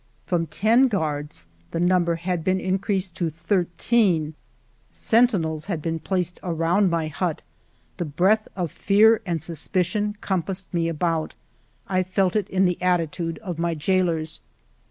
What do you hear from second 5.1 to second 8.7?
tinels had been placed around my hut; the breath